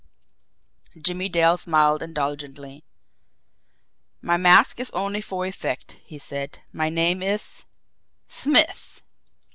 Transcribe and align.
Jimmie 0.99 1.29
Dale 1.29 1.57
smiled 1.57 2.01
indulgently. 2.01 2.83
"My 4.19 4.35
mask 4.35 4.79
is 4.79 4.89
only 4.95 5.21
for 5.21 5.45
effect," 5.45 5.97
he 6.03 6.17
said. 6.17 6.57
"My 6.73 6.89
name 6.89 7.21
is 7.21 7.65
Smith." 8.27 9.03